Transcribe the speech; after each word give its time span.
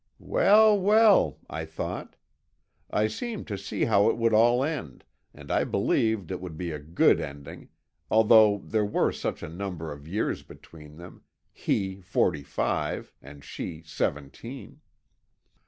'Well, 0.17 0.79
well!' 0.79 1.37
I 1.47 1.63
thought. 1.63 2.15
I 2.89 3.05
seemed 3.05 3.45
to 3.49 3.55
see 3.55 3.85
how 3.85 4.09
it 4.09 4.17
would 4.17 4.33
all 4.33 4.63
end, 4.63 5.03
and 5.31 5.51
I 5.51 5.63
believed 5.63 6.31
it 6.31 6.41
would 6.41 6.57
be 6.57 6.71
a 6.71 6.79
good 6.79 7.19
ending, 7.21 7.69
although 8.09 8.63
there 8.65 8.83
were 8.83 9.11
such 9.11 9.43
a 9.43 9.47
number 9.47 9.91
of 9.91 10.07
years 10.07 10.41
between 10.41 10.97
them 10.97 11.21
he 11.53 12.01
forty 12.01 12.41
five, 12.41 13.13
and 13.21 13.43
she 13.45 13.83
seventeen. 13.83 14.81